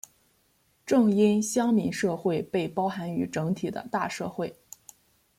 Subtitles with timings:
[0.83, 4.59] 正因乡民社会被包含于整体的大社会。